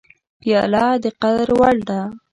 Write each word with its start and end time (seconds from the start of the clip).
پیاله 0.41 0.85
د 1.03 1.05
قدر 1.21 1.49
وړ 1.59 1.75
ده. 1.89 1.99